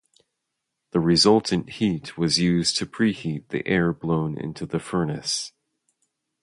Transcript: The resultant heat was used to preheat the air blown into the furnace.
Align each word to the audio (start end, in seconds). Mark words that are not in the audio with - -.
The 0.93 0.99
resultant 0.99 1.69
heat 1.73 2.17
was 2.17 2.39
used 2.39 2.75
to 2.77 2.87
preheat 2.87 3.49
the 3.49 3.63
air 3.67 3.93
blown 3.93 4.35
into 4.35 4.65
the 4.65 4.79
furnace. 4.79 5.53